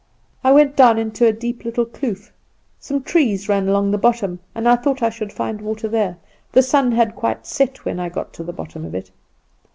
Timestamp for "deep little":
1.31-1.85